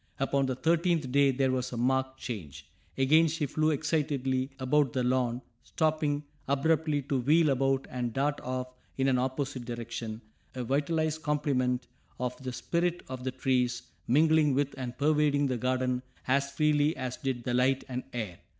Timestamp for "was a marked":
1.51-2.19